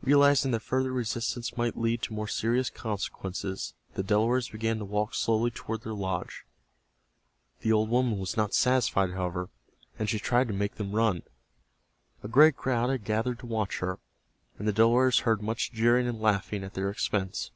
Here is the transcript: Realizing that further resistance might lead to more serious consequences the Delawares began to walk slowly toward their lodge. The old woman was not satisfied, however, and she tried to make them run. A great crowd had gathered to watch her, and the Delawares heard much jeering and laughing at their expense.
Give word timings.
Realizing 0.00 0.52
that 0.52 0.60
further 0.60 0.92
resistance 0.92 1.56
might 1.56 1.76
lead 1.76 2.00
to 2.02 2.12
more 2.14 2.28
serious 2.28 2.70
consequences 2.70 3.74
the 3.94 4.04
Delawares 4.04 4.50
began 4.50 4.78
to 4.78 4.84
walk 4.84 5.12
slowly 5.12 5.50
toward 5.50 5.80
their 5.82 5.92
lodge. 5.92 6.44
The 7.62 7.72
old 7.72 7.90
woman 7.90 8.16
was 8.20 8.36
not 8.36 8.54
satisfied, 8.54 9.10
however, 9.10 9.48
and 9.98 10.08
she 10.08 10.20
tried 10.20 10.46
to 10.46 10.54
make 10.54 10.76
them 10.76 10.92
run. 10.94 11.24
A 12.22 12.28
great 12.28 12.54
crowd 12.56 12.90
had 12.90 13.02
gathered 13.02 13.40
to 13.40 13.46
watch 13.46 13.78
her, 13.78 13.98
and 14.56 14.68
the 14.68 14.72
Delawares 14.72 15.22
heard 15.26 15.42
much 15.42 15.72
jeering 15.72 16.06
and 16.06 16.20
laughing 16.20 16.62
at 16.62 16.74
their 16.74 16.88
expense. 16.88 17.50